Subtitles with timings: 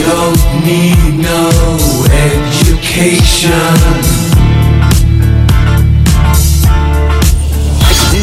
[0.00, 3.50] You don't need no education.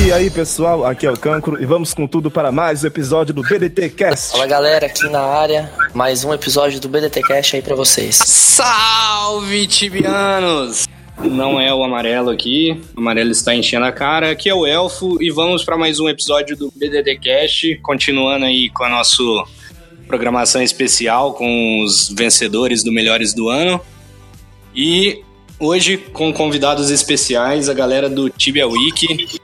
[0.04, 3.32] E aí pessoal, aqui é o Cancro e vamos com tudo para mais um episódio
[3.32, 4.32] do BDT Cast.
[4.32, 8.16] Fala galera, aqui na área, mais um episódio do BDT Cast aí pra vocês.
[8.16, 10.88] Salve, tibianos!
[11.20, 14.32] Não é o amarelo aqui, o amarelo está enchendo a cara.
[14.32, 18.68] Aqui é o Elfo e vamos para mais um episódio do BDT Cast, continuando aí
[18.72, 19.22] com a nossa
[20.08, 23.80] programação especial com os vencedores do Melhores do Ano.
[24.76, 25.22] E
[25.60, 29.40] hoje com convidados especiais, a galera do Tibia Week,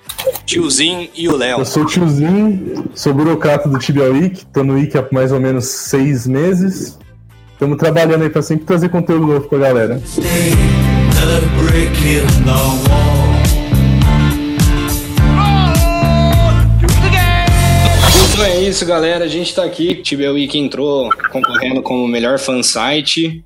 [0.45, 1.59] Tiozinho e o Léo.
[1.59, 5.39] Eu sou o tiozinho, sou burocrata do Tibia Week, tô no Wiki há mais ou
[5.39, 6.97] menos seis meses.
[7.53, 10.01] Estamos trabalhando aí para sempre trazer conteúdo novo pra galera.
[11.21, 11.47] Another
[18.73, 19.25] isso, galera.
[19.25, 19.93] A gente tá aqui.
[20.01, 23.45] Tibia Week entrou concorrendo como melhor fansite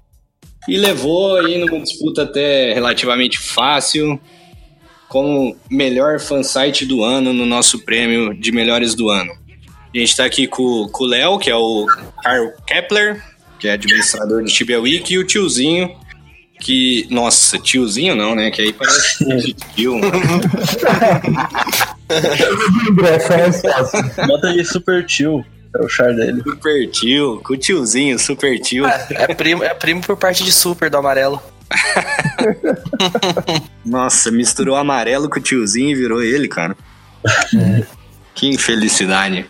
[0.69, 4.17] e levou aí numa disputa até relativamente fácil
[5.09, 9.33] como melhor fansite do ano no nosso prêmio de melhores do ano.
[9.93, 11.85] A gente tá aqui com, com o Léo, que é o
[12.23, 13.21] Carl Kepler,
[13.59, 15.93] que é administrador do Tibia Week, e o tiozinho,
[16.61, 17.05] que.
[17.09, 18.49] Nossa, tiozinho não, né?
[18.49, 19.25] Que aí parece
[19.75, 19.99] tio.
[24.27, 26.41] Bota aí Super Tio, é o char dele.
[26.43, 28.85] Super tio, com o tiozinho, super tio.
[28.85, 31.41] É primo, é primo por parte de super do amarelo.
[33.85, 36.75] Nossa, misturou amarelo com o tiozinho e virou ele, cara.
[38.33, 39.45] Que infelicidade.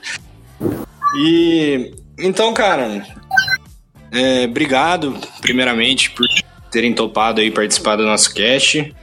[1.16, 3.06] E então, cara,
[4.12, 6.26] é, obrigado, primeiramente, por
[6.72, 8.94] terem topado aí participar do nosso cast.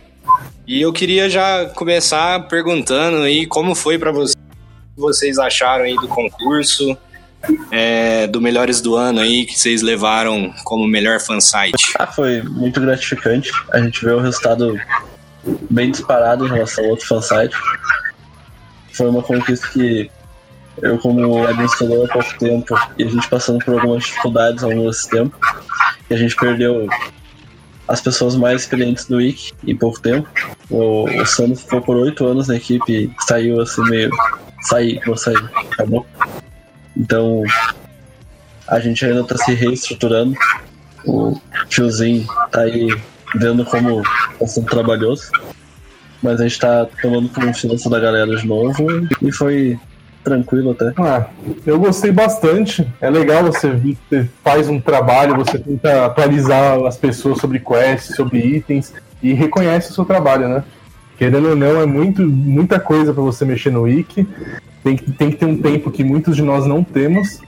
[0.66, 5.84] E eu queria já começar perguntando aí como foi pra vocês, o que vocês acharam
[5.84, 6.96] aí do concurso,
[7.70, 11.92] é, do Melhores do Ano aí, que vocês levaram como melhor fansite.
[11.98, 13.50] Ah, foi muito gratificante.
[13.74, 14.80] A gente vê o resultado
[15.70, 17.56] bem disparado em relação ao outro fansite.
[18.94, 20.10] Foi uma conquista que
[20.80, 24.88] eu, como administrador há pouco tempo, e a gente passando por algumas dificuldades ao longo
[24.88, 25.36] desse tempo,
[26.08, 26.88] e a gente perdeu
[27.86, 30.28] as pessoas mais experientes do Wiki em pouco tempo.
[30.70, 34.10] O, o Sano ficou por oito anos na equipe saiu assim meio.
[34.62, 35.36] Saí, vou sair,
[35.72, 36.06] acabou.
[36.96, 37.42] Então
[38.66, 40.34] a gente ainda tá se reestruturando.
[41.06, 41.38] O
[41.68, 42.88] tiozinho tá aí
[43.34, 44.02] vendo como
[44.38, 45.30] tá sendo trabalhoso.
[46.22, 48.86] Mas a gente tá tomando confiança da galera de novo
[49.20, 49.78] e foi
[50.24, 50.94] tranquilo até.
[50.96, 51.28] Ah,
[51.66, 52.90] eu gostei bastante.
[53.02, 58.38] É legal você você faz um trabalho, você tenta atualizar as pessoas sobre quests, sobre
[58.38, 60.64] itens e reconhece o seu trabalho, né?
[61.16, 64.26] Querendo ou não, é muito, muita coisa para você mexer no wiki.
[64.82, 67.40] Tem que, tem que ter um tempo que muitos de nós não temos.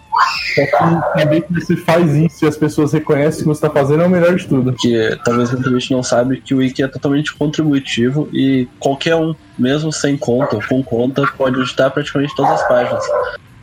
[0.54, 4.02] Só que saber que você faz isso e as pessoas reconhecem que você está fazendo
[4.02, 4.72] é o melhor de tudo.
[4.72, 9.34] que talvez muita gente não sabe que o Wiki é totalmente contributivo e qualquer um,
[9.58, 13.04] mesmo sem conta ou com conta, pode editar praticamente todas as páginas.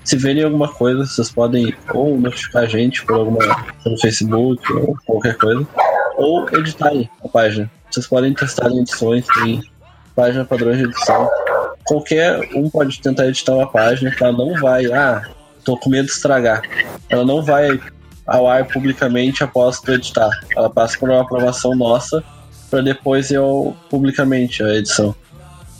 [0.03, 3.39] Se verem alguma coisa, vocês podem ou notificar a gente por alguma
[3.83, 5.65] pelo Facebook ou qualquer coisa,
[6.17, 7.71] ou editarem a página.
[7.93, 9.61] Vocês podem testar em edições, tem
[10.15, 11.29] página padrão de edição.
[11.85, 15.21] Qualquer um pode tentar editar uma página que ela não vai, ah,
[15.63, 16.63] tô com medo de estragar.
[17.07, 17.79] Ela não vai
[18.25, 20.31] ao ar publicamente após tu editar.
[20.57, 22.23] Ela passa por uma aprovação nossa
[22.67, 25.13] para depois eu publicamente a edição.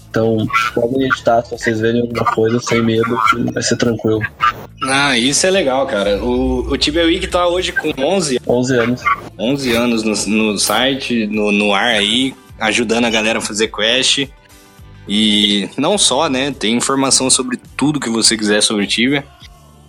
[0.08, 0.46] Então,
[0.76, 3.18] podem editar se vocês verem alguma coisa sem medo,
[3.52, 4.22] vai ser tranquilo.
[4.84, 6.24] Ah, isso é legal, cara.
[6.24, 9.02] O, o Tibia Week tá hoje com 11, 11 anos.
[9.38, 14.28] 11 anos no, no site, no, no ar aí, ajudando a galera a fazer quest.
[15.08, 16.52] E não só, né?
[16.58, 19.26] Tem informação sobre tudo que você quiser sobre Tibia.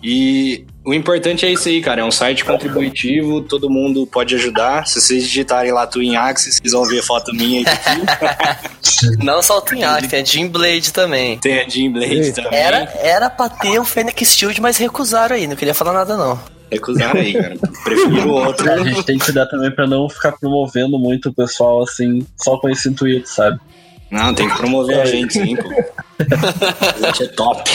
[0.03, 2.01] E o importante é isso aí, cara.
[2.01, 4.85] É um site contributivo, todo mundo pode ajudar.
[4.85, 9.17] Se vocês digitarem lá Twin Axis, vocês vão ver foto minha e aqui.
[9.25, 11.39] Não só o Tinhac, tem a Jean Blade também.
[11.39, 12.59] Tem a Jean Blade também.
[12.59, 16.39] Era, era pra ter o Fênix Shield, mas recusaram aí, não queria falar nada não.
[16.71, 17.55] Recusaram aí, cara.
[17.83, 18.71] Prefiro o outro.
[18.71, 22.57] A gente tem que cuidar também pra não ficar promovendo muito o pessoal assim, só
[22.57, 23.59] com esse intuito, sabe?
[24.11, 25.69] Não, tem que promover a gente sim, pô.
[26.17, 27.69] Presente é top.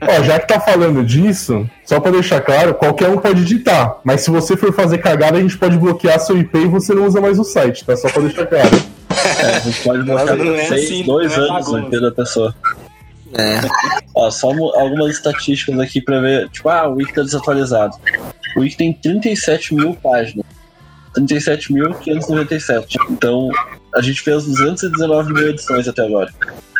[0.00, 4.00] Ó, já que tá falando disso, só pra deixar claro, qualquer um pode editar.
[4.04, 7.06] Mas se você for fazer cagada, a gente pode bloquear seu IP e você não
[7.06, 7.96] usa mais o site, tá?
[7.96, 8.82] Só pra deixar claro.
[9.40, 12.10] É, a gente pode mostrar não é seis, assim, dois é anos no IP da
[12.10, 12.54] pessoa.
[13.38, 13.60] É.
[14.14, 16.48] Ó, só algumas estatísticas aqui pra ver.
[16.50, 17.96] Tipo, ah, o Wiki tá desatualizado.
[18.56, 20.44] O Wiki tem 37 mil páginas.
[21.16, 22.96] 37.597.
[23.10, 23.50] Então,
[23.94, 26.32] a gente fez 219 mil edições até agora.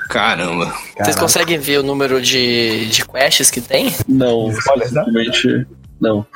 [0.08, 0.74] Caramba.
[0.98, 3.94] Vocês conseguem ver o número de, de quests que tem?
[4.08, 5.66] Não, simplesmente
[6.00, 6.26] não.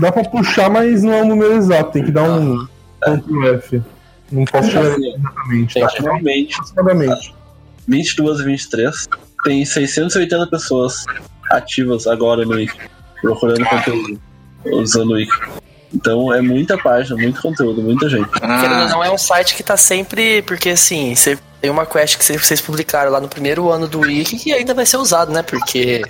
[0.00, 2.66] Dá pra puxar, mas não é um número exato, tem que dar um
[3.00, 3.82] Ctrl F.
[4.30, 5.86] Não posso tirar exatamente, tá?
[5.86, 7.34] Atualmente, Aproximadamente.
[7.86, 9.08] 22 e 23,
[9.44, 11.04] tem 680 pessoas
[11.50, 12.78] ativas agora no Wiki,
[13.20, 14.20] procurando conteúdo,
[14.64, 15.32] usando o Wiki.
[15.94, 18.28] Então é muita página, muito conteúdo, muita gente.
[18.40, 20.40] Ah, não, é um site que tá sempre.
[20.42, 24.38] Porque assim, você tem uma quest que vocês publicaram lá no primeiro ano do Wiki
[24.38, 25.42] que ainda vai ser usado, né?
[25.42, 26.00] Porque.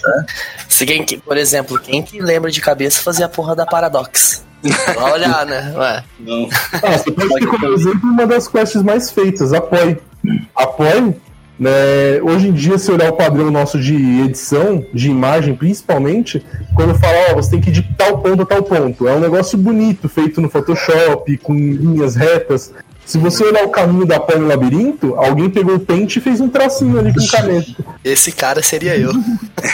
[0.69, 4.45] Se quem, que- por exemplo, quem que lembra de cabeça fazia a porra da Paradox?
[4.95, 5.75] Vai olhar, né?
[5.77, 6.05] Ué.
[6.21, 6.49] não.
[6.75, 9.99] Ah, você pode ter como exemplo uma das quests mais feitas, apoie.
[10.55, 11.17] Apoie,
[11.63, 16.45] né, hoje em dia, se olhar o padrão nosso de edição, de imagem principalmente,
[16.75, 19.07] quando fala, ó, você tem que ir de tal ponto a tal ponto.
[19.07, 22.73] É um negócio bonito, feito no Photoshop, com linhas retas.
[23.05, 26.41] Se você olhar o caminho da Apoie no labirinto, alguém pegou o pente e fez
[26.41, 27.85] um tracinho ali com caneta.
[28.05, 29.13] Esse cara seria eu.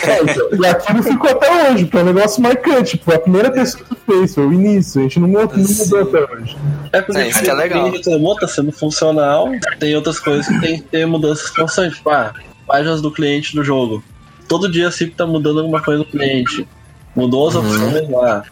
[0.06, 3.00] É, então, e aquilo ficou até hoje, porque é um negócio marcante.
[3.02, 5.00] Foi a primeira pessoa que fez, foi o início.
[5.00, 6.56] A gente não mudou, não mudou até hoje.
[6.92, 7.90] É porque É, isso que é legal.
[7.90, 9.48] reclamou tá sendo funcional,
[9.80, 11.96] tem outras coisas que tem que ter mudanças constantes.
[11.96, 12.34] Tipo, ah,
[12.66, 14.04] páginas do cliente do jogo.
[14.46, 16.68] Todo dia sempre tá mudando alguma coisa no cliente.
[17.16, 18.44] Mudou as opções lá.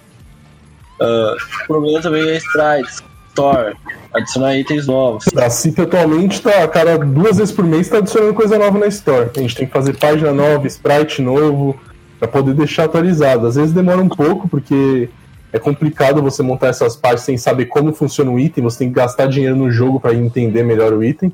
[1.00, 3.02] Ah, o problema também é sprites,
[3.36, 3.76] store,
[4.14, 5.24] adicionar itens novos.
[5.36, 8.86] A CIP atualmente tá, a cada duas vezes por mês tá adicionando coisa nova na
[8.86, 9.30] Store.
[9.36, 11.78] A gente tem que fazer página nova, sprite novo,
[12.18, 13.46] pra poder deixar atualizado.
[13.46, 15.10] Às vezes demora um pouco, porque
[15.52, 18.94] é complicado você montar essas páginas sem saber como funciona o item, você tem que
[18.94, 21.30] gastar dinheiro no jogo para entender melhor o item.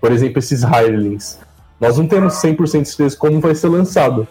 [0.00, 1.38] Por exemplo, esses hirelings.
[1.80, 4.28] Nós não temos 100% de certeza como vai ser lançado.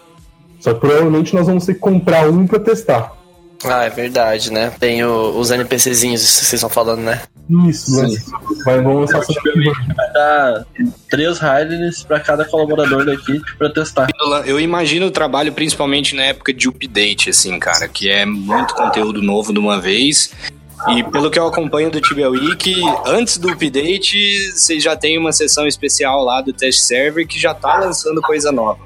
[0.60, 3.21] Só que provavelmente nós vamos ter que comprar um para testar.
[3.64, 4.72] Ah, é verdade, né?
[4.80, 7.22] Tem o- os NPCzinhos, vocês estão falando, né?
[7.68, 7.92] Isso,
[8.64, 9.20] vai, vamos lançar.
[9.96, 10.66] Vai dar
[11.10, 14.08] três hidings pra cada colaborador da equipe pra testar.
[14.46, 19.20] Eu imagino o trabalho principalmente na época de update, assim, cara, que é muito conteúdo
[19.22, 20.32] novo de uma vez.
[20.88, 22.74] E pelo que eu acompanho do Tibia Wiki,
[23.06, 27.54] antes do update, vocês já tem uma sessão especial lá do test server que já
[27.54, 28.80] tá lançando coisa nova.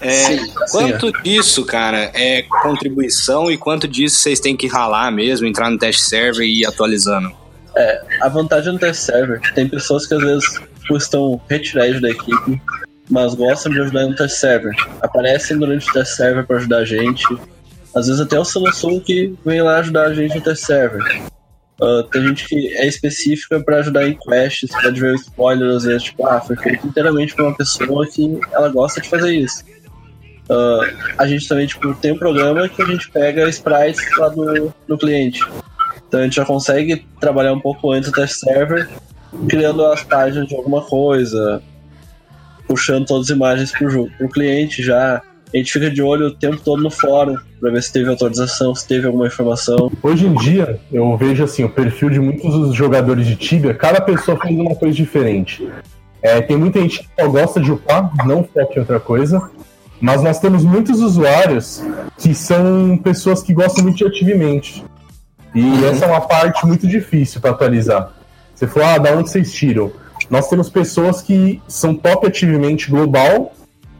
[0.00, 5.46] É, Sim, quanto disso, cara, é contribuição e quanto disso vocês têm que ralar mesmo,
[5.46, 7.32] entrar no test server e ir atualizando?
[8.20, 10.60] A vantagem no test server, tem pessoas que às vezes
[10.90, 12.60] estão retiradas da equipe,
[13.10, 14.74] mas gostam de ajudar no test server.
[15.02, 17.24] Aparecem durante o test server pra ajudar a gente.
[17.94, 21.02] Às vezes até o Samsung que vem lá ajudar a gente no test server.
[21.80, 25.84] Ah, tem gente que é específica pra ajudar em quests, pode ver o spoiler, às
[25.84, 29.64] vezes, tipo, ah, foi feito inteiramente por uma pessoa que ela gosta de fazer isso.
[30.50, 30.80] Ah,
[31.18, 34.98] a gente também, tipo, tem um programa que a gente pega sprites lá do, do
[34.98, 35.44] cliente.
[36.06, 38.88] Então a gente já consegue trabalhar um pouco antes do test server,
[39.48, 41.62] criando as páginas de alguma coisa,
[42.66, 45.22] puxando todas as imagens jogo, pro cliente já.
[45.52, 48.74] A gente fica de olho o tempo todo no fórum pra ver se teve atualização,
[48.74, 49.90] se teve alguma informação.
[50.02, 54.00] Hoje em dia, eu vejo assim, o perfil de muitos dos jogadores de Tibia, cada
[54.00, 55.66] pessoa faz uma coisa diferente.
[56.20, 59.50] É, tem muita gente que só gosta de upar, não foca em outra coisa.
[60.00, 61.82] Mas nós temos muitos usuários
[62.16, 64.84] que são pessoas que gostam muito de ativamente.
[65.54, 68.12] E essa é uma parte muito difícil para atualizar.
[68.54, 69.90] Você falou, ah, da onde vocês tiram?
[70.30, 73.52] Nós temos pessoas que são top ativamente global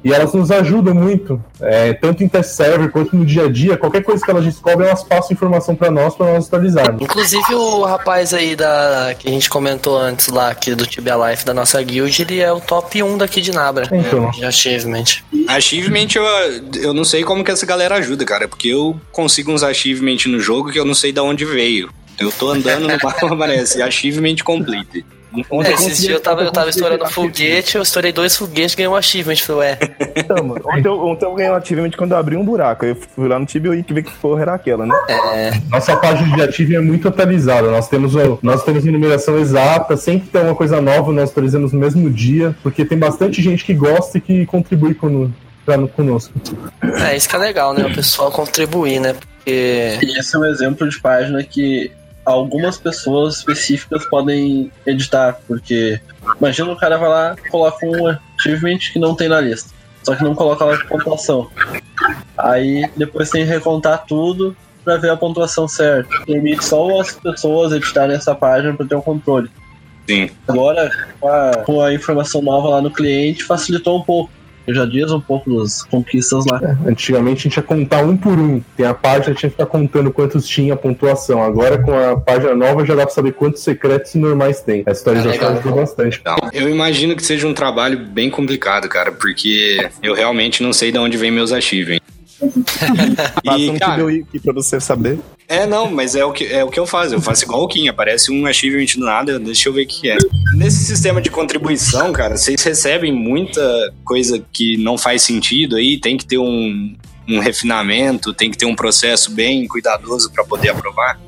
[0.05, 3.77] e elas nos ajudam muito, é, tanto em test server quanto no dia a dia.
[3.77, 7.03] Qualquer coisa que elas descobrem, elas passam informação para nós, para nós atualizarmos.
[7.03, 11.45] Inclusive o rapaz aí da que a gente comentou antes lá, aqui do Tibia Life
[11.45, 13.89] da nossa guild, ele é o top 1 daqui de Nabra.
[13.93, 14.31] Então.
[14.31, 15.23] De achievement.
[15.49, 16.25] Achievement, eu,
[16.81, 20.39] eu não sei como que essa galera ajuda, cara, porque eu consigo uns achievement no
[20.39, 21.91] jogo que eu não sei de onde veio.
[22.19, 25.05] Eu tô andando no mapa, aparece achievement complete.
[25.63, 28.89] É, esses dias eu tava, eu tava estourando foguete, eu estourei dois foguetes e ganhei
[28.89, 29.37] um achievement.
[29.37, 29.79] Falei, ué,
[30.17, 32.87] Então, mano, ontem, eu- ontem eu ganhei um achievement quando eu abri um buraco.
[32.87, 34.95] Eu fui lá no Tibio e vi que porra era aquela, né?
[35.71, 37.71] Nossa página de ativo é muito atualizada.
[37.71, 41.73] Nós temos, o- nós temos a numeração exata, sempre tem uma coisa nova, nós atualizamos
[41.75, 45.33] no mesmo dia, porque tem bastante gente que gosta e que contribui cono-
[45.67, 46.33] pra- conosco.
[47.07, 47.85] é isso que é legal, né?
[47.85, 49.13] O pessoal contribuir, né?
[49.13, 49.99] Porque.
[50.03, 51.91] E esse é um exemplo de página que
[52.29, 56.01] algumas pessoas específicas podem editar, porque
[56.39, 59.71] imagina o cara vai lá e coloca um achievement que não tem na lista,
[60.03, 61.51] só que não coloca lá a pontuação.
[62.37, 66.09] Aí depois tem que recontar tudo pra ver a pontuação certa.
[66.25, 69.51] Permite só as pessoas editarem essa página pra ter o controle.
[70.09, 70.31] Sim.
[70.47, 74.31] Agora, com a, com a informação nova lá no cliente, facilitou um pouco.
[74.69, 76.61] Eu já diz um pouco das conquistas lá.
[76.87, 78.61] Antigamente a gente ia contar um por um.
[78.77, 81.43] Tem a página, tinha que ficar contando quantos tinha a pontuação.
[81.43, 84.85] Agora com a página nova já dá pra saber quantos secretos e normais tem.
[84.87, 85.53] A história já legal.
[85.53, 86.19] ajudou bastante.
[86.21, 90.93] Então, eu imagino que seja um trabalho bem complicado, cara, porque eu realmente não sei
[90.93, 92.18] de onde vem meus achievements.
[93.45, 95.19] Passa E, um cara, Wiki pra você saber.
[95.49, 97.15] É, não, mas é o que, é o que eu faço.
[97.15, 100.11] Eu faço igual o Kim, aparece um achievement do nada, deixa eu ver o que
[100.11, 100.17] é.
[100.55, 106.17] Nesse sistema de contribuição, cara, vocês recebem muita coisa que não faz sentido aí, tem
[106.17, 106.95] que ter um,
[107.29, 111.19] um refinamento, tem que ter um processo bem cuidadoso pra poder aprovar.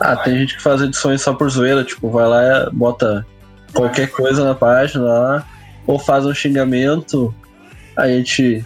[0.00, 3.26] Ah, tem gente que faz edições só por zoeira, tipo, vai lá e bota
[3.72, 5.48] qualquer coisa na página lá,
[5.86, 7.34] ou faz um xingamento,
[7.96, 8.64] aí a gente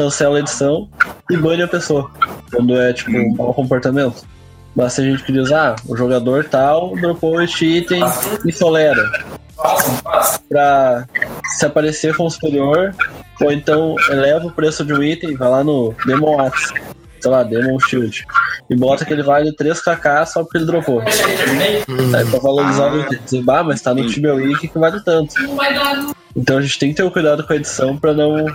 [0.00, 0.88] cancela a edição
[1.30, 2.10] e bane a pessoa,
[2.50, 4.24] quando é, tipo, um mau comportamento.
[4.74, 8.02] Mas tem gente que diz, ah, o jogador tal dropou este item
[8.46, 9.12] e tolera.
[10.48, 11.06] Pra
[11.58, 12.94] se aparecer como superior,
[13.42, 16.72] ou então eleva o preço de um item, vai lá no Demon Axe,
[17.20, 18.24] sei lá, Demon Shield,
[18.70, 21.02] e bota que ele vale 3kk só porque ele dropou.
[21.02, 25.34] Aí pra valorizar o item, dizer, bah, mas tá no Tibia Wiki que vale tanto.
[26.34, 28.46] Então a gente tem que ter um cuidado com a edição pra não.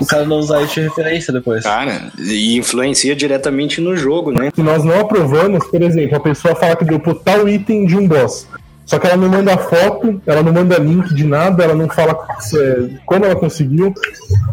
[0.00, 1.62] O cara não usar isso de referência depois.
[1.62, 4.50] Cara, e influencia diretamente no jogo, né?
[4.54, 8.08] Se nós não aprovamos, por exemplo, a pessoa fala que dropou tal item de um
[8.08, 8.46] boss.
[8.86, 12.16] Só que ela não manda foto, ela não manda link de nada, ela não fala
[12.54, 13.94] é, como ela conseguiu.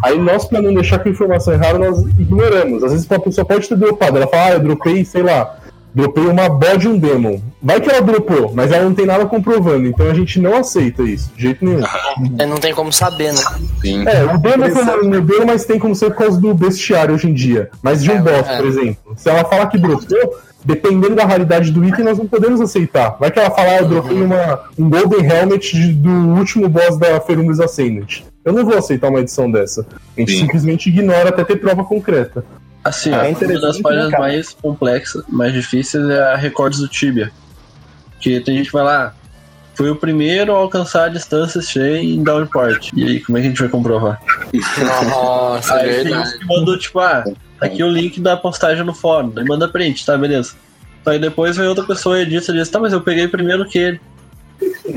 [0.03, 2.83] Aí nós, pra não deixar com a informação errada, nós ignoramos.
[2.83, 5.57] Às vezes a pessoa pode ter dropado, ela fala, ah, eu dropei, sei lá,
[5.93, 7.39] dropei uma bode um demon.
[7.61, 11.03] Vai que ela dropou, mas ela não tem nada comprovando, então a gente não aceita
[11.03, 11.81] isso, de jeito nenhum.
[12.39, 13.41] É, Não tem como saber, né?
[13.81, 14.07] Sim.
[14.07, 17.29] É, o demo foi um modelo, mas tem como ser por causa do bestiário hoje
[17.29, 17.69] em dia.
[17.81, 18.57] Mas de um É, boss, é.
[18.57, 19.13] por exemplo.
[19.15, 23.17] Se ela falar que dropou, dependendo da raridade do item, nós não podemos aceitar.
[23.19, 27.19] Vai que ela falar, eu dropei uma, um Golden Helmet de- do último boss da
[27.21, 28.21] Ferumbus Ascendant.
[28.43, 29.85] Eu não vou aceitar uma edição dessa.
[30.17, 30.39] A gente Sim.
[30.41, 32.43] simplesmente ignora até ter prova concreta.
[32.83, 34.23] Assim, É uma das páginas né, cara?
[34.23, 37.31] mais complexas, mais difíceis é a Recordes do Tibia.
[38.19, 39.13] Que tem gente que vai lá,
[39.75, 42.91] foi o primeiro a alcançar a distância cheia em downport.
[42.95, 44.21] E aí, como é que a gente vai comprovar?
[45.09, 46.45] Nossa, é Aí tem verdade.
[46.45, 47.23] mandou, tipo, ah,
[47.59, 50.53] tá aqui o link da postagem no fórum, aí manda print, tá, beleza.
[51.05, 53.77] Aí depois vem outra pessoa e edita e diz, tá, mas eu peguei primeiro que
[53.77, 54.01] ele.
[54.87, 54.91] A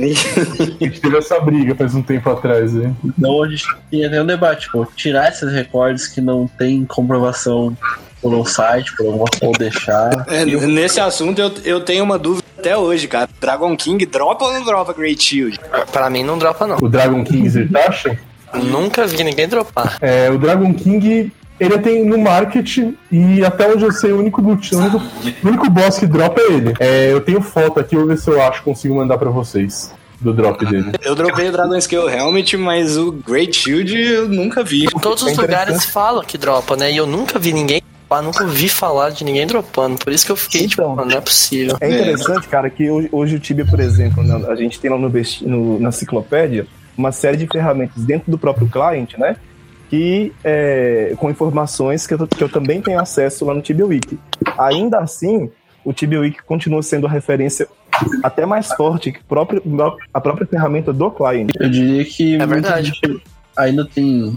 [0.84, 2.96] gente teve essa briga faz um tempo atrás, hein?
[3.04, 7.76] Então a gente tinha até um debate, tipo, tirar esses recordes que não tem comprovação
[8.22, 10.24] por um site, por alguma ou deixar.
[10.28, 13.28] É, nesse assunto eu, eu tenho uma dúvida até hoje, cara.
[13.40, 15.60] Dragon King dropa ou não dropa Great Shield?
[15.92, 16.78] Pra mim não dropa, não.
[16.78, 18.18] O Dragon King Zertacha,
[18.54, 19.98] Nunca vi ninguém dropar.
[20.00, 22.78] é, o Dragon King, ele tem no market
[23.10, 26.40] e até onde eu sei, o único, loot- o único, o único boss que dropa
[26.40, 26.74] é ele.
[26.80, 29.92] É, eu tenho foto aqui, vou ver se eu acho, consigo mandar pra vocês.
[30.20, 30.92] Do drop dele.
[31.02, 34.84] Eu dropei o Dragon Scale Helmet, mas o Great Shield eu nunca vi.
[34.86, 35.66] Em todos os É interessante.
[35.68, 36.90] lugares falam que dropa, né?
[36.90, 39.98] E eu nunca vi ninguém dropar, nunca ouvi falar de ninguém dropando.
[39.98, 40.94] Por isso que eu fiquei, tipo, Então.
[40.96, 41.76] mano, não é possível.
[41.78, 44.96] É interessante, cara, que hoje, hoje o Tibia, por exemplo, né, a gente tem lá
[44.96, 45.10] no,
[45.42, 49.36] no- na enciclopédia uma série de ferramentas dentro do próprio cliente, né?
[49.94, 54.18] Que é, com informações que eu, que eu também tenho acesso lá no Tibia Wiki.
[54.58, 55.48] Ainda assim,
[55.84, 57.68] o Tibia Wiki continua sendo a referência
[58.20, 59.62] até mais forte que próprio-
[60.12, 61.52] a própria ferramenta do cliente.
[61.60, 62.92] Eu diria que É verdade.
[63.56, 64.36] ainda tem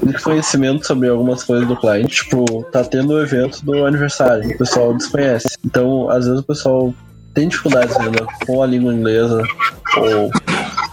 [0.00, 2.22] muito conhecimento sobre algumas coisas do cliente.
[2.22, 5.48] Tipo, tá tendo o evento do aniversário, o pessoal desconhece.
[5.64, 6.94] Então, às vezes o pessoal
[7.34, 9.42] tem dificuldades ainda com a língua inglesa
[9.98, 10.30] ou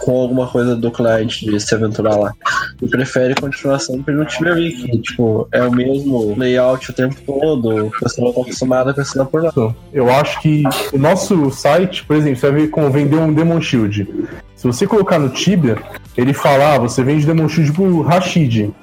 [0.04, 2.34] com alguma coisa do cliente de se aventurar lá.
[2.82, 4.98] E prefere continuar sempre no Tibia Wiki.
[4.98, 9.42] Tipo, é o mesmo layout o tempo todo, o pessoal tá acostumado a pensar por
[9.42, 9.52] lá.
[9.94, 13.62] Eu acho que o nosso site, por exemplo, você vai ver como vender um Demon
[13.62, 14.06] Shield.
[14.54, 15.78] Se você colocar no Tibia,
[16.18, 18.74] ele fala, ah, você vende Demon Shield pro Rashid.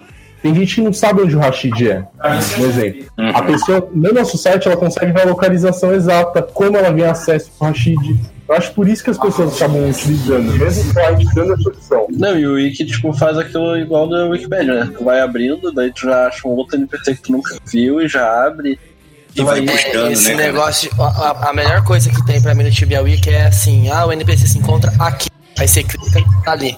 [0.41, 2.03] Tem gente que não sabe onde o Rashid é.
[2.59, 3.05] Um exemplo.
[3.35, 7.51] A pessoa, no nosso site, ela consegue ver a localização exata, como ela ganha acesso
[7.59, 8.19] pro Rashid.
[8.51, 12.07] Eu acho por isso que as pessoas acabam utilizando, mesmo o cliente dando essa opção.
[12.09, 14.91] Não, e o Wiki, tipo, faz aquilo igual do Wikipedia, né?
[14.97, 18.09] Tu vai abrindo, daí tu já acha um outro NPC que tu nunca viu e
[18.09, 18.77] já abre.
[19.33, 20.47] E vai Aí, puxando, Esse né?
[20.47, 24.05] negócio, a, a- melhor coisa que tem pra mim no Tibia Wiki é assim, ah,
[24.05, 25.29] o NPC se encontra aqui.
[25.57, 26.77] Aí você clica e tá ali.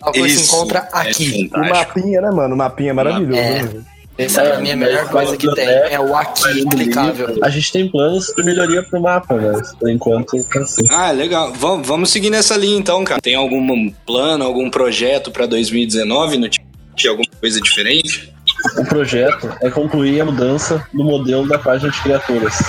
[0.00, 1.50] Tal coisa se encontra é aqui.
[1.52, 1.98] O fantástico.
[1.98, 2.54] mapinha, né, mano?
[2.54, 3.38] O mapinha é maravilhoso.
[3.38, 3.62] É.
[3.64, 3.82] né?
[4.18, 5.66] Essa pra mim é a melhor coisa que tem.
[5.66, 7.38] É o aqui clicável.
[7.42, 10.86] A gente tem planos de melhoria pro mapa, mas por enquanto tá assim.
[10.90, 11.52] Ah, legal.
[11.52, 13.20] Vamos, vamos seguir nessa linha então, cara.
[13.20, 16.66] Tem algum plano, algum projeto pra 2019 no time?
[17.08, 18.32] Alguma coisa diferente?
[18.76, 22.60] O projeto é concluir a mudança do modelo da página de criaturas.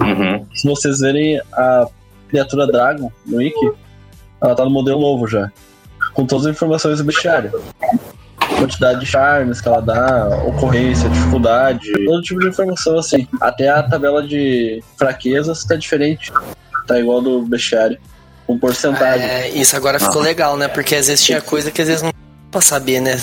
[0.00, 0.46] Uhum.
[0.54, 1.86] Se vocês verem a
[2.28, 3.72] criatura Dragon no Wiki,
[4.40, 5.50] ela tá no modelo novo já.
[6.14, 7.52] Com todas as informações do bestiário.
[8.58, 13.26] Quantidade de charmes que ela dá, ocorrência, dificuldade, todo tipo de informação assim.
[13.40, 16.32] Até a tabela de fraquezas tá diferente.
[16.86, 17.98] Tá igual do bestiário.
[18.46, 19.26] Com porcentagem.
[19.26, 20.68] É, isso agora ficou legal, né?
[20.68, 22.16] Porque às vezes tinha coisa que às vezes não dá
[22.50, 23.18] pra saber, né?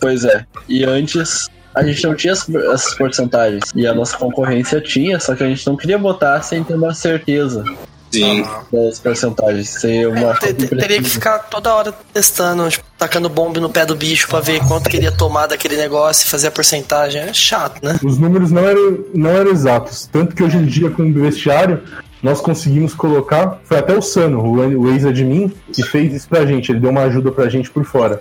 [0.00, 0.44] Pois é.
[0.68, 3.62] E antes a gente não tinha as- essas porcentagens.
[3.74, 6.92] E a nossa concorrência tinha, só que a gente não queria botar sem ter uma
[6.92, 7.62] certeza
[8.10, 8.44] Sim.
[8.72, 9.68] das porcentagens.
[9.68, 13.68] Ser uma É, te- te- teria que ficar toda hora testando, tipo, tacando bomba no
[13.70, 17.20] pé do bicho pra ver quanto queria tomar daquele negócio e fazer a porcentagem.
[17.22, 17.98] É chato, né?
[18.04, 20.08] Os números não eram, não eram exatos.
[20.10, 21.82] Tanto que hoje em dia, com o vestiário,
[22.22, 23.60] nós conseguimos colocar.
[23.64, 26.72] Foi até o Sano, o, o ex-admin, que fez isso pra gente.
[26.72, 28.20] Ele deu uma ajuda pra gente por fora.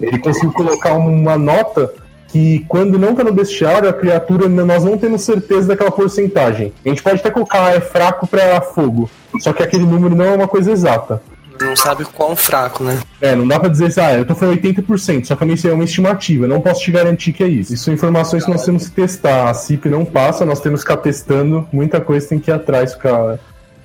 [0.00, 1.92] Ele conseguiu colocar uma nota
[2.30, 6.72] que, quando não tá no bestiário, a criatura, nós não temos certeza daquela porcentagem.
[6.84, 9.10] A gente pode até colocar "Ah, é fraco pra fogo.
[9.40, 11.22] Só que aquele número não é uma coisa exata.
[11.60, 12.98] Não sabe quão fraco, né?
[13.20, 15.58] É, não dá pra dizer assim, ah, eu tô falando 80%, só que a minha
[15.62, 17.74] é uma estimativa, não posso te garantir que é isso.
[17.74, 19.50] Isso são informações que nós temos que testar.
[19.50, 22.94] A CIP não passa, nós temos que ficar testando, muita coisa tem que ir atrás,
[22.94, 23.38] ficar.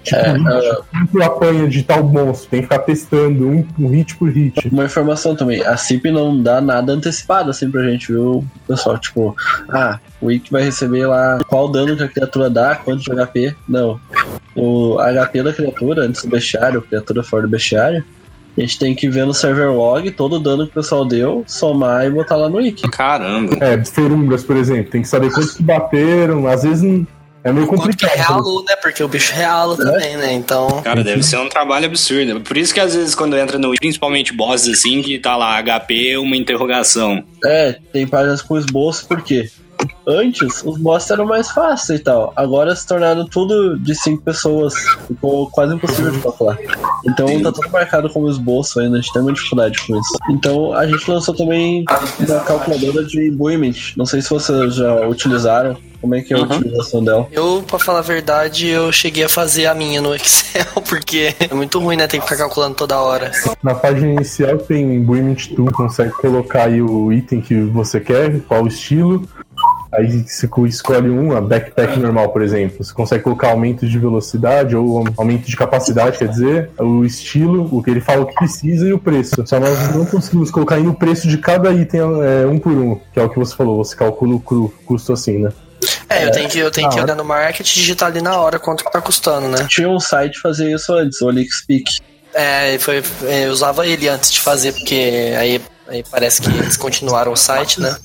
[0.05, 4.15] Tipo, É, hit, quanto apanha de tal monstro, tem que ficar testando um, um hit
[4.15, 4.67] por hit.
[4.71, 8.97] Uma informação também, a CIP não dá nada antecipado assim pra gente, viu, pessoal?
[8.97, 9.35] Tipo,
[9.69, 13.55] ah, o Wiki vai receber lá qual dano que a criatura dá, quanto de HP.
[13.67, 13.99] Não.
[14.55, 18.03] O HP da criatura, antes do bestiário, criatura fora do bestiário,
[18.57, 21.43] a gente tem que ver no server log todo o dano que o pessoal deu,
[21.45, 22.89] somar e botar lá no Wiki.
[22.89, 23.57] Caramba.
[23.59, 27.05] É, ferumbras, por exemplo, tem que saber quantos que bateram, às vezes não-
[27.45, 28.11] é meio que complicado.
[28.11, 28.75] realou, né?
[28.81, 30.33] Porque o bicho reala também, né?
[30.33, 30.81] Então.
[30.81, 32.41] Cara, deve ser um trabalho absurdo.
[32.41, 36.17] Por isso que às vezes quando entra no principalmente bosses assim, que tá lá HP,
[36.17, 37.23] uma interrogação.
[37.43, 39.47] É, tem páginas com esboço, por quê?
[40.07, 42.31] Antes, os bosses eram mais fáceis e tal.
[42.35, 44.73] Agora se tornaram tudo de cinco pessoas.
[45.07, 46.57] Ficou quase impossível de calcular.
[47.05, 48.97] Então tá tudo marcado como esboço ainda.
[48.97, 50.17] A gente tem uma dificuldade com isso.
[50.29, 51.83] Então a gente lançou também
[52.19, 53.95] uma calculadora de Buimint.
[53.97, 55.75] Não sei se vocês já utilizaram.
[56.01, 57.27] Como é que é a utilização dela?
[57.31, 61.51] Eu, pra falar a verdade, eu cheguei a fazer a minha no Excel, porque é
[61.51, 62.05] muito ruim, né?
[62.05, 63.31] Tem que ficar calculando toda hora.
[63.63, 68.39] Na página inicial tem o Imbuement Tool, consegue colocar aí o item que você quer,
[68.41, 69.27] qual o estilo.
[69.95, 72.83] Aí você escolhe um, a backpack normal, por exemplo.
[72.83, 77.81] Você consegue colocar aumento de velocidade ou aumento de capacidade, quer dizer, o estilo, o
[77.81, 79.35] que ele fala que precisa e o preço.
[79.45, 82.99] Só nós não conseguimos colocar aí o preço de cada item é, um por um,
[83.13, 85.51] que é o que você falou, você calcula o cru- custo assim, né?
[86.09, 88.57] É, eu tenho que, eu tenho que olhar no market e digitar ali na hora
[88.59, 89.65] quanto que tá custando, né?
[89.69, 91.99] Tinha um site fazia isso antes, o OlixPeak.
[92.33, 96.75] É, foi, é, eu usava ele antes de fazer, porque aí, aí parece que eles
[96.75, 97.95] continuaram o site, né?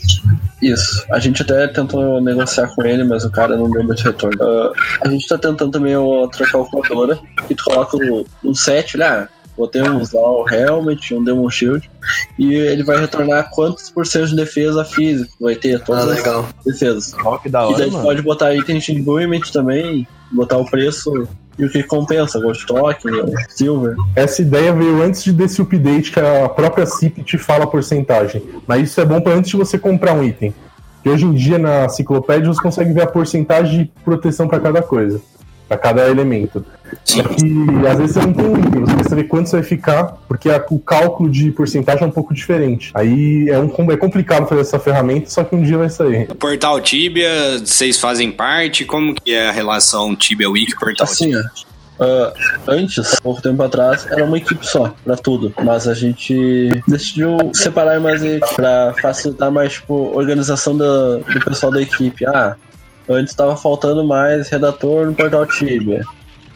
[0.63, 1.05] Isso.
[1.11, 4.37] A gente até tentou negociar com ele, mas o cara não deu muito retorno.
[4.43, 7.19] Ah, a gente tá tentando também outra calculadora
[7.49, 11.91] que tu coloca um, um set, olha, botei um usar o helmet, um Demon Shield,
[12.39, 16.17] e ele vai retornar quantos por cento de defesa física vai ter, Ah, todas as
[16.19, 16.49] legal.
[16.65, 17.15] defesas.
[17.25, 18.05] Ó, que da E daí hora, tu mano.
[18.05, 21.27] pode botar itens de Buimit também, botar o preço
[21.61, 23.13] e o que compensa, Ghost Token,
[23.49, 23.95] Silver.
[24.17, 28.43] Essa ideia veio antes de desse update que a própria CIP te fala a porcentagem.
[28.67, 30.55] Mas isso é bom para antes de você comprar um item.
[30.95, 34.83] Porque hoje em dia na enciclopédia você consegue ver a porcentagem de proteção para cada
[34.83, 35.21] coisa,
[35.71, 36.65] para cada elemento.
[37.05, 37.45] Só que
[37.89, 40.51] às vezes você não tem um item, você precisa saber quanto você vai ficar, porque
[40.51, 42.91] a- o cálculo de porcentagem é um pouco diferente.
[42.93, 46.27] Aí é, um, é complicado fazer essa ferramenta, só que um dia vai sair.
[46.29, 48.85] O Portal Tibia, vocês fazem parte?
[48.85, 51.43] Como que é a relação Tibia Wiki Portal Assim, Tibia?
[52.01, 52.05] ó.
[52.05, 52.33] ah,
[52.67, 55.55] antes, pouco tempo atrás, era uma equipe só pra tudo.
[55.63, 58.21] Mas a gente decidiu separar mais
[58.57, 62.27] pra facilitar mais, tipo, organização da- do pessoal da equipe.
[62.27, 62.57] Ah,
[63.11, 66.03] antes tava faltando mais redator no portal Tibia.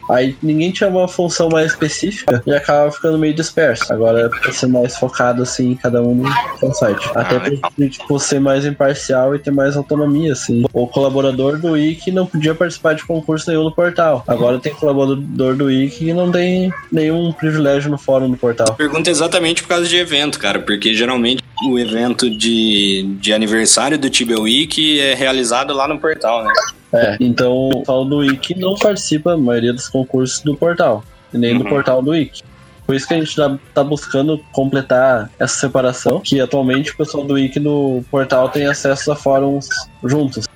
[0.09, 3.91] Aí ninguém tinha uma função mais específica e acaba ficando meio disperso.
[3.91, 6.23] Agora é pra ser mais focado assim, cada um
[6.61, 7.09] no site.
[7.15, 7.71] Até pra legal.
[7.77, 10.63] gente tipo, ser mais imparcial e ter mais autonomia, assim.
[10.71, 14.23] O colaborador do Wiki não podia participar de concurso nenhum no portal.
[14.27, 18.75] Agora tem colaborador do Wiki que não tem nenhum privilégio no fórum do portal.
[18.75, 24.09] Pergunta exatamente por causa de evento, cara, porque geralmente o evento de, de aniversário do
[24.09, 26.51] Tibia Wiki é realizado lá no portal, né?
[26.93, 31.03] É, então o pessoal do Wiki não participa, a maioria dos concursos do portal.
[31.33, 31.69] E nem do Uhum.
[31.69, 32.41] portal do Wiki.
[32.85, 37.23] Por isso que a gente tá, tá buscando completar essa separação, que atualmente o pessoal
[37.25, 39.67] do Wiki no portal tem acesso a fóruns
[40.03, 40.47] juntos.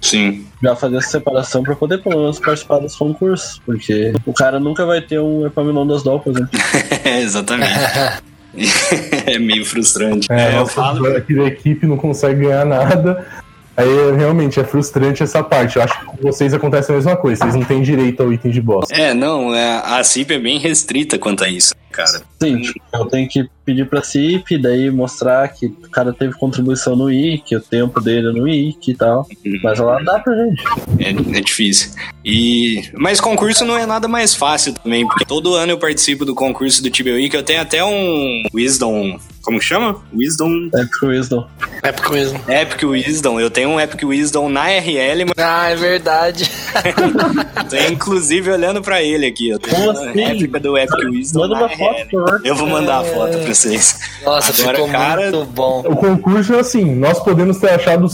[0.00, 0.46] Sim.
[0.62, 4.84] Já fazer essa separação pra poder pelo menos participar dos concursos, porque o cara nunca
[4.86, 6.50] vai ter um Epaminondas Doll, por exemplo.
[7.04, 7.72] É, exatamente.
[9.26, 10.26] é meio frustrante.
[10.30, 11.02] É, eu nossa, falo.
[11.34, 13.26] da equipe não consegue ganhar nada.
[13.78, 15.76] Aí realmente é frustrante essa parte.
[15.76, 17.44] Eu acho que com vocês acontece a mesma coisa.
[17.44, 18.90] Vocês não têm direito ao item de boss.
[18.90, 22.22] É, não, é, a CIP é bem restrita quanto a isso, cara.
[22.42, 26.96] Sim, tipo, eu tenho que pedir pra CIP, daí mostrar que o cara teve contribuição
[26.96, 29.24] no Wiki, o tempo dele no Wiki e tal.
[29.62, 30.64] Mas lá dá pra gente.
[30.98, 31.92] É, é difícil.
[32.24, 36.34] E mas concurso não é nada mais fácil também, porque todo ano eu participo do
[36.34, 39.96] concurso do Tibia Week, eu tenho até um Wisdom, como chama?
[40.14, 41.46] Wisdom Epic Wisdom.
[41.82, 42.38] É porque mesmo.
[42.46, 43.40] Epic Wisdom.
[43.40, 46.50] Eu tenho um Epic Wisdom na RL, mas Ah, é verdade.
[47.70, 49.48] tô inclusive olhando pra ele aqui.
[49.48, 50.20] Eu tenho Como uma assim?
[50.20, 52.10] réplica do Epic Wisdom Manda na uma foto, RL.
[52.10, 52.40] favor.
[52.44, 53.98] Eu vou mandar a foto pra vocês.
[54.24, 55.80] Nossa, Agora, ficou cara- muito bom.
[55.86, 58.06] O concurso é assim: nós podemos ter achado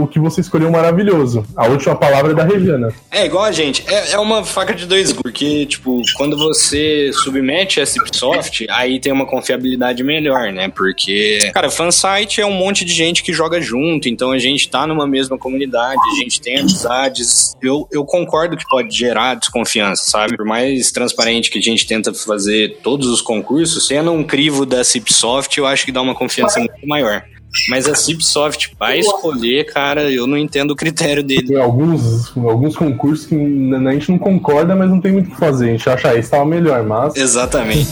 [0.00, 1.44] o que você escolheu maravilhoso.
[1.56, 2.88] A última palavra é da Regina.
[3.10, 7.10] É igual a gente, é, é uma faca de dois gumes, porque, tipo, quando você
[7.12, 10.68] submete a Cipsoft, aí tem uma confiabilidade melhor, né?
[10.76, 14.86] Porque, cara, fansite é um monte de gente que joga junto, então a gente tá
[14.86, 17.56] numa mesma comunidade, a gente tem amizades.
[17.62, 20.36] Eu, eu concordo que pode gerar desconfiança, sabe?
[20.36, 24.84] Por mais transparente que a gente tenta fazer todos os concursos, sendo um crivo da
[24.84, 27.24] Cipsoft, eu acho que dá uma confiança muito maior.
[27.68, 31.46] Mas a Cipsoft vai escolher, cara, eu não entendo o critério dele.
[31.46, 35.38] Tem alguns, alguns concursos que a gente não concorda, mas não tem muito o que
[35.38, 35.68] fazer.
[35.68, 37.16] A gente acha, ah, esse tava melhor, mas.
[37.16, 37.88] Exatamente.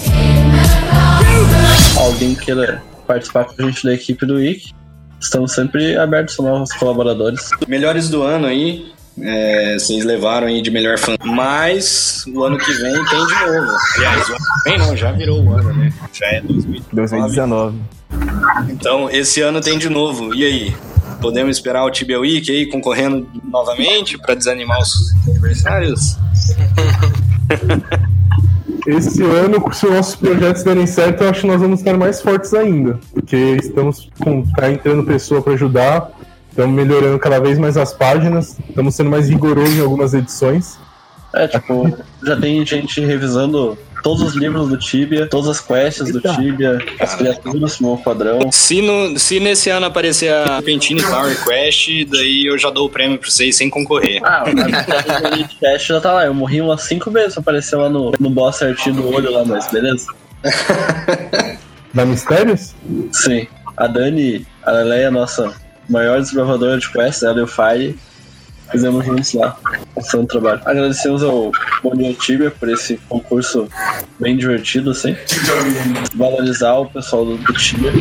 [1.99, 4.75] Alguém queira participar com a gente da equipe do Wiki.
[5.21, 7.49] Estamos sempre abertos a novos colaboradores.
[7.67, 8.93] Melhores do ano aí.
[9.21, 11.15] é, vocês levaram aí de melhor fã.
[11.25, 13.77] Mas o ano que vem tem de novo.
[13.97, 15.93] Aliás, o ano que vem não, já virou o ano, né?
[16.13, 16.87] Já é 2019.
[16.93, 17.79] 2019.
[18.71, 20.35] Então, esse ano tem de novo.
[20.35, 20.77] E aí?
[21.21, 26.19] Podemos esperar o Tibia Week aí concorrendo novamente para desanimar os adversários?
[28.87, 32.21] Esse ano, se os nossos projetos derem certo, eu acho que nós vamos estar mais
[32.21, 32.99] fortes ainda.
[33.13, 36.11] Porque estamos com, tá entrando pessoa para ajudar,
[36.51, 40.79] estamos melhorando cada vez mais as páginas, estamos sendo mais rigorosos em algumas edições.
[41.35, 46.21] É, tipo, já tem gente revisando todos os livros do Tibia, todas as quests do
[46.21, 48.53] Tibia, as criaturas no quadrão.
[48.53, 52.91] Se, no, se nesse ano aparecer a Pentine Tower Quest, daí eu já dou o
[52.91, 54.21] prêmio pra vocês sem concorrer.
[54.23, 54.45] Ah,
[55.25, 56.27] a Elite Cash já tá lá.
[56.27, 59.67] Eu morri umas 5 vezes, apareceu lá no, no boss certinho do olho lá, mas
[59.73, 60.07] beleza?
[61.95, 62.75] Da Mistérios?
[63.13, 63.47] Sim.
[63.77, 65.55] A Dani, a Leleia, nossa
[65.89, 67.97] maior desbravadora de quests, ela e o Fire,
[68.71, 69.57] fizemos juntos lá,
[69.95, 70.61] passando trabalho.
[70.65, 71.53] Agradecemos ao
[71.95, 73.69] Dia Tibia por esse concurso
[74.19, 75.17] bem divertido, assim.
[76.15, 77.93] Valorizar o pessoal do, do Tibia.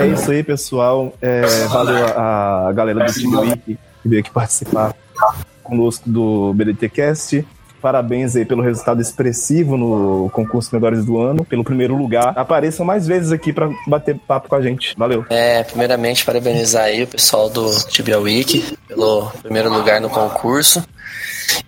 [0.00, 1.12] É isso aí, pessoal.
[1.20, 4.94] É, valeu a, a galera do Time Week que veio aqui participar
[5.62, 7.46] conosco do BDT Cast.
[7.80, 12.32] Parabéns aí pelo resultado expressivo no concurso Melhores do Ano, pelo primeiro lugar.
[12.36, 14.94] Apareçam mais vezes aqui pra bater papo com a gente.
[14.96, 15.24] Valeu.
[15.30, 20.84] É, primeiramente, parabenizar aí o pessoal do Tibia Week pelo primeiro lugar no concurso.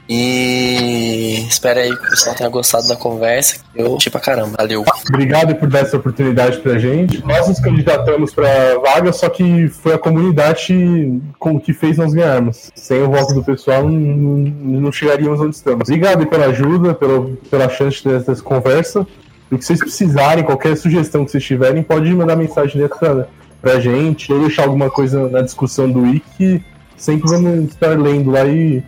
[0.08, 3.56] E espero aí que o pessoal tenha gostado da conversa.
[3.74, 4.56] Eu tipo pra caramba.
[4.58, 4.84] Valeu.
[5.08, 7.24] Obrigado por dar essa oportunidade pra gente.
[7.24, 12.70] Nós nos candidatamos pra vaga, só que foi a comunidade com que fez nós ganharmos.
[12.74, 14.38] Sem o voto do pessoal, não,
[14.80, 15.88] não chegaríamos onde estamos.
[15.88, 19.06] Obrigado pela ajuda, pela, pela chance dessa conversa.
[19.50, 23.26] E o que vocês precisarem, qualquer sugestão que vocês tiverem, pode mandar mensagem dentro pra,
[23.60, 26.64] pra gente, ou deixar alguma coisa na discussão do Wiki.
[26.96, 28.82] Sempre vamos estar lendo lá e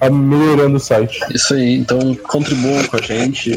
[0.00, 1.18] ah, melhorando o site.
[1.34, 3.56] Isso aí, então contribuam com a gente.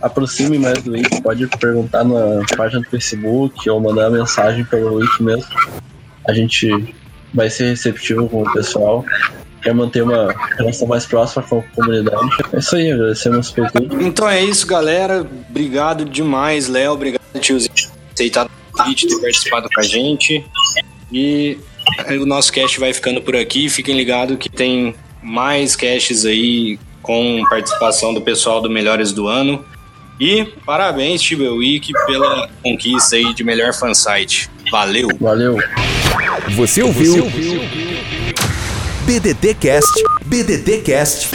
[0.00, 5.22] Aproxime mais do Wiki, pode perguntar na página do Facebook ou mandar mensagem pelo Wiki
[5.22, 5.48] mesmo.
[6.28, 6.94] A gente
[7.34, 9.04] vai ser receptivo com o pessoal.
[9.62, 12.28] Quer manter uma relação mais próxima com a comunidade.
[12.52, 14.00] É isso aí, agradecemos por tudo.
[14.00, 15.26] Então é isso, galera.
[15.50, 16.92] Obrigado demais, Léo.
[16.92, 17.80] Obrigado, tiozinho, por
[18.14, 20.44] ter aceitado o convite, ter participado com a gente.
[21.10, 21.58] E
[22.20, 23.68] o nosso cast vai ficando por aqui.
[23.68, 29.64] Fiquem ligados que tem mais casts aí com participação do pessoal do Melhores do Ano.
[30.20, 34.50] E parabéns, Tibia Week, pela conquista aí de melhor fansite.
[34.70, 35.08] Valeu!
[35.20, 35.56] Valeu!
[36.56, 37.24] Você ouviu?
[39.04, 41.28] BDT Cast, BDT Cast.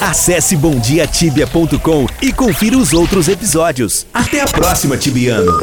[0.00, 4.06] Acesse bomdiatibia.com e confira os outros episódios.
[4.14, 5.60] Até a próxima, Tibiano.